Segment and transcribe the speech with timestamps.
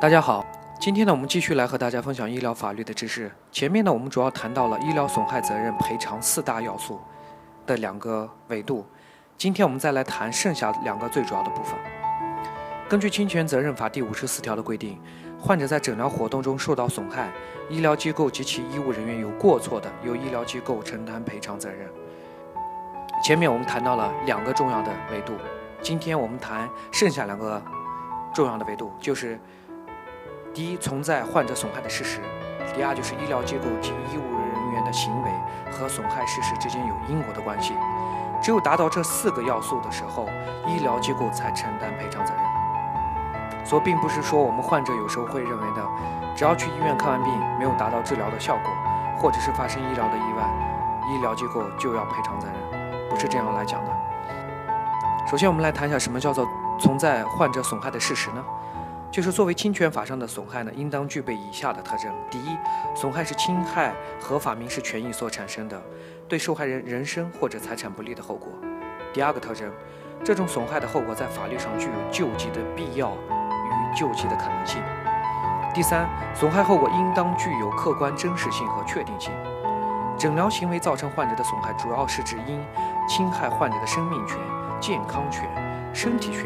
[0.00, 0.46] 大家好，
[0.78, 3.28] 今天呢，我们继续来和大家分享医疗法律的知识。
[3.50, 7.00] 前面呢，我们主要谈到了医疗损害责任赔偿四大要素
[7.66, 8.86] 的两个维度。
[9.36, 11.74] 今天我们再来谈剩下两个最主要的部分。
[12.88, 15.00] 根据侵权责任法第五十四条的规定，
[15.36, 17.28] 患者在诊疗活动中受到损害，
[17.68, 21.88] 医疗机构及其医务人员有过错的，由医疗机构承担赔偿责任。
[23.24, 25.32] 前面我们谈到了两个重要的维度，
[25.82, 27.60] 今天我们谈剩下两个
[28.32, 29.36] 重要的维度，就是。
[30.58, 32.18] 第一，存在患者损害的事实；
[32.74, 35.30] 第二，就是医疗机构及医务人员的行为
[35.70, 37.74] 和损害事实之间有因果的关系。
[38.42, 40.28] 只有达到这四个要素的时候，
[40.66, 42.42] 医疗机构才承担赔偿责任。
[43.64, 45.86] 所以，并不是说我们患者有时候会认为的，
[46.34, 48.72] 只要去医院看完病没有达到治疗的效果，
[49.16, 50.42] 或者是发生医疗的意外，
[51.08, 53.90] 医疗机构就要赔偿责任，不是这样来讲的。
[55.30, 56.44] 首先，我们来谈一下什么叫做
[56.80, 58.44] 存在患者损害的事实呢？
[59.10, 62.56] 就是作为侵权法上的损害呢，应当具备以下的特征：第一，
[62.94, 65.80] 损害是侵害合法民事权益所产生的，
[66.28, 68.48] 对受害人人身或者财产不利的后果；
[69.12, 69.72] 第二个特征，
[70.22, 74.78] 这种损害的后果在法律上具有救济的必要与救济的可能性；
[75.74, 79.32] 第三，损害后果应当具有客观真实性和确定性。
[80.18, 82.60] 诊疗行为造成患者的损害，主要是指因
[83.08, 84.36] 侵害患者的生命权、
[84.80, 85.48] 健康权、
[85.94, 86.44] 身体权。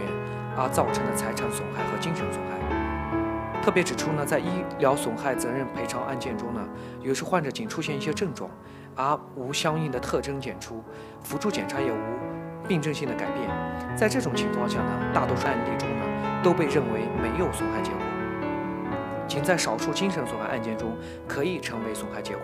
[0.56, 2.52] 而造成的财产损害和精神损害。
[3.62, 6.60] 特别指出呢，在医疗损害责任赔偿案件中呢，
[7.00, 8.50] 有时患者仅出现一些症状，
[8.96, 10.82] 而无相应的特征检出，
[11.22, 11.96] 辅助检查也无
[12.66, 13.48] 病症性的改变。
[13.96, 18.00] 在这种情况下呢，大多数案例中呢，都被认为没有损害结果。
[19.28, 20.92] 仅在少数精神损害案件中，
[21.28, 22.42] 可以成为损害结果。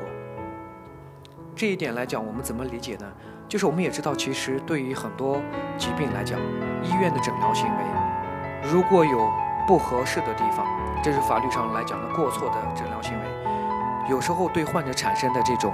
[1.57, 3.07] 这一点来讲，我们怎么理解呢？
[3.49, 5.43] 就是我们也知道，其实对于很多
[5.77, 6.39] 疾病来讲，
[6.85, 7.83] 医院的诊疗行为
[8.71, 9.33] 如果有
[9.67, 10.67] 不合适的地方，
[11.03, 13.25] 这是法律上来讲的过错的诊疗行为，
[14.11, 15.73] 有时候对患者产生的这种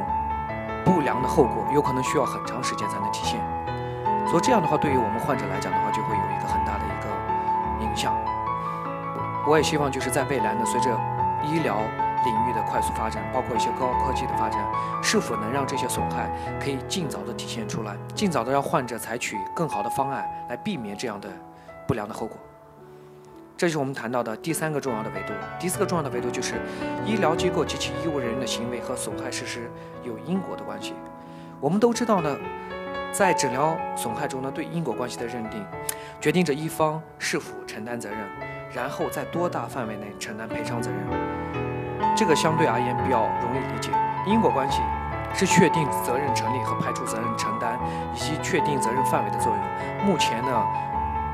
[0.84, 3.40] 不良的后果，有可能需要很长时间才能体现。
[4.28, 8.14] 所以这样的话，对于我们患者来讲的话，就会有一个很大的一个影响。
[9.44, 10.90] 我也希望就是在未来呢，随着
[11.42, 11.76] 医疗。
[12.24, 14.64] 领域的快速发展，包括一些高科技的发展，
[15.02, 21.28] 是否能让这些损害可以尽早的体现出来，尽早的让患者采取更好的方案来避免这样的
[21.86, 22.38] 不良的后果？
[23.64, 25.32] 这是我们谈到的第三个重要的维度。
[25.58, 26.56] 第四个重要的维度就是
[27.06, 29.70] 医疗机构及其医务人员的行为和损害事实
[30.02, 30.92] 有因果的关系。
[31.62, 32.36] 我们都知道呢，
[33.10, 35.64] 在诊疗损害中呢，对因果关系的认定，
[36.20, 38.18] 决定着一方是否承担责任，
[38.70, 42.14] 然后在多大范围内承担赔偿责任。
[42.14, 43.90] 这个相对而言比较容易理解，
[44.26, 44.82] 因果关系
[45.32, 47.80] 是确定责任成立和排除责任承担
[48.14, 50.06] 以及确定责任范围的作用。
[50.06, 50.62] 目前呢，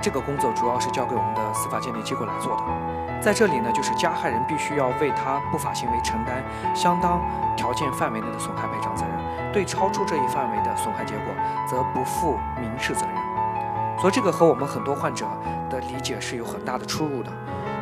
[0.01, 2.63] 这个工作主要是交给我们的司法鉴定机构来做的。
[3.21, 6.43] 在这里呢，就是加害人必须要为他不法行为承担
[6.75, 7.21] 相当
[7.57, 11.27] 条件范围内的损害赔偿责任，对超出这一范围的损害结果，
[11.69, 13.15] 则不负民事责任。
[13.99, 15.27] 所以这个和我们很多患者
[15.69, 17.31] 的理解是有很大的出入的，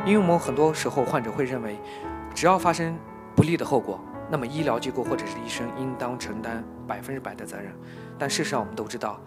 [0.04, 1.80] 因为我们很多时候患者会认为。
[2.34, 2.96] 只要发生
[3.34, 3.98] 不利的后果，
[4.30, 7.74] 那么医疗机构或者是医生应当承担百分之百的责任。
[8.16, 9.18] 但事实上，我们都知道，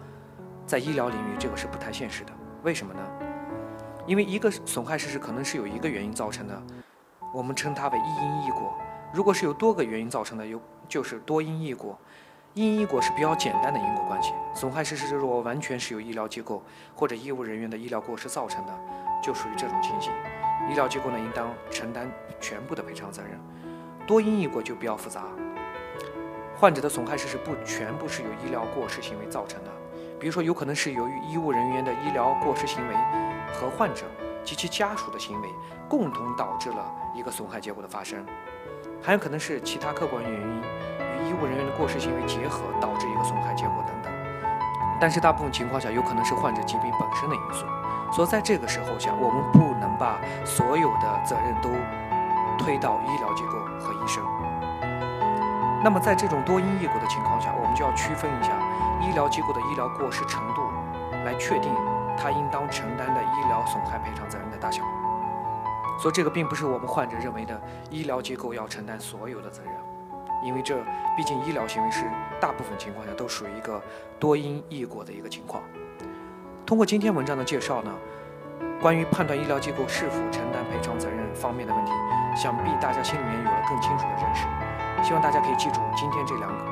[0.66, 2.32] 在医疗领域这个是不太现实的。
[2.62, 3.00] 为什么呢？
[4.06, 6.62] 因为一个损害事实可能是有一个原因造成的，
[7.32, 8.72] 我们称它为一因一果。
[9.12, 11.98] 如果是有多个原因造成的，有就是多因一果。
[12.54, 14.34] 因一果是比较简单的因果关系。
[14.54, 16.62] 损害事实如果完全是由医疗机构
[16.94, 18.80] 或者医务人员的医疗过失造成的，
[19.22, 20.12] 就属于这种情形。
[20.70, 23.40] 医疗机构呢，应当承担全部的赔偿责任。
[24.06, 25.24] 多因一果就比较复杂，
[26.54, 29.70] 患者的损害事实不全部是由医疗过失行为造成的。
[30.22, 32.94] 比如说，有可能是由于医务人员的医疗过失行为
[33.52, 34.04] 和患者
[34.44, 35.52] 及其家属的行为
[35.88, 36.76] 共同导致了
[37.12, 38.24] 一个损害结果的发生，
[39.02, 44.12] 还有可能是其他客观原因与医务人员的过失行为结合导致一个损害结果等等。
[45.00, 47.66] 但是大部分情况下，有可能是患者疾病本身的因素。
[48.12, 51.68] 所以在这个时候下，我们不能把所有的责任都
[52.64, 54.22] 推到医疗机构和医生。
[55.82, 58.52] 那么在这种多因异果的情况下，我们就要区分一下
[59.02, 60.62] 医疗机构的医疗过失程度，
[61.24, 61.70] 来确定
[62.16, 64.82] 他应当承担的医疗损害赔偿责任的大小。
[66.00, 67.60] 所以这个并不是我们患者认为的
[67.90, 69.72] 医疗机构要承担所有的责任，
[70.42, 70.76] 因为这
[71.16, 72.04] 毕竟医疗行为是
[72.40, 73.80] 大部分情况下都属于一个
[74.18, 75.62] 多因异果的一个情况。
[76.64, 77.90] 通过今天文章的介绍呢，
[78.80, 81.92] 关于判断医疗机构是否承担赔偿责任方面的问题，
[82.34, 84.46] 想必大家心里面有了更清楚的认识。
[85.04, 86.64] 希望大家可以记住今天这两个，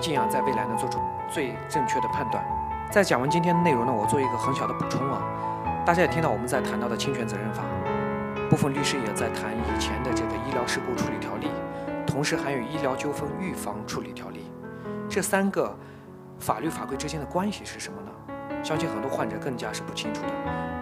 [0.00, 2.44] 进而在未来能做出最正确的判断。
[2.90, 5.22] 在讲完今天的内容呢，我做一个很小的补充啊，
[5.84, 7.62] 大家也听到我们在谈到的侵权责任法，
[8.48, 11.48] 部分律师也在谈以前的这个医疗事故处理条例，
[12.06, 14.50] 同时还有医疗纠纷预防处理条例，
[15.08, 15.76] 这三个
[16.38, 18.10] 法律法规之间的关系是什么呢？
[18.62, 20.28] 相信很多患者更加是不清楚的。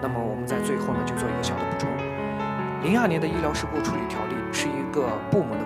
[0.02, 1.88] 那么我们在最后呢，就做一个小的补充。
[2.82, 5.56] 零二年的医疗事故处理条例是一个部门，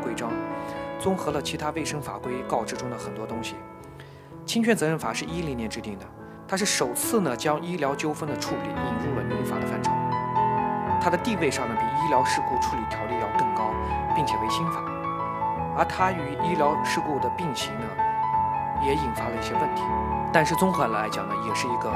[1.07, 3.55] 综合了其他卫生法规告知中的很多东西。
[4.45, 6.05] 侵权责任法是一零年制定的，
[6.49, 9.93] 它是首次呢将医疗纠纷的处理引入了民法的范畴。
[11.01, 13.71] 它的地位上呢比医疗事故处理条例要更高，
[14.17, 14.83] 并且为新法。
[15.79, 17.87] 而它与医疗事故的并行呢，
[18.83, 19.85] 也引发了一些问题。
[20.33, 21.89] 但是综合来讲呢，也是一个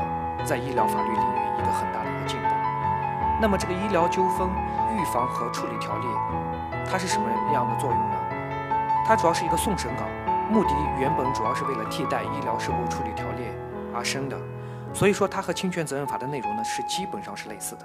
[0.45, 2.47] 在医疗法律领域一个很大的一个进步。
[3.43, 4.49] 那么这个医疗纠纷
[4.97, 6.07] 预防和处理条例，
[6.89, 8.20] 它是什么样的作用呢？
[9.11, 10.05] 它主要是一个送审稿，
[10.53, 13.43] 目的原本主要是为了替代医疗事故处理条例
[13.93, 14.39] 而生的，
[14.95, 17.81] 所以说它和侵权责任法的内容呢是基本上是类似的。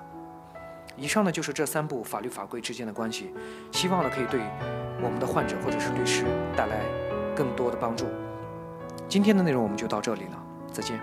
[0.95, 3.33] 以上呢就是这三部法律法规之间的关系，
[3.72, 4.39] 希望呢可以对
[5.01, 6.25] 我们的患者或者是律师
[6.56, 6.77] 带来
[7.36, 8.06] 更多的帮助。
[9.10, 10.38] 今天的内容我们就到这里了，
[10.72, 11.00] 再见。